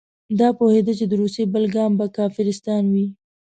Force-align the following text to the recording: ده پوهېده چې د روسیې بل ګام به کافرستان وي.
ده 0.39 0.47
پوهېده 0.57 0.93
چې 0.99 1.05
د 1.07 1.13
روسیې 1.21 1.45
بل 1.53 1.65
ګام 1.75 1.91
به 1.99 2.05
کافرستان 2.17 2.83
وي. 2.93 3.07